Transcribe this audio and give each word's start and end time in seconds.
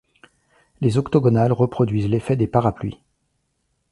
Les 0.79 0.97
octogonales 0.97 1.51
reproduisent 1.51 2.09
l'effet 2.09 2.35
des 2.35 2.47
parapluies. 2.47 2.97